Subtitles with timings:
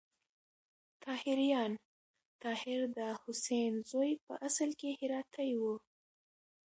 [1.05, 1.71] طاهریان:
[2.43, 5.63] طاهر د حسین زوی په اصل کې هراتی و.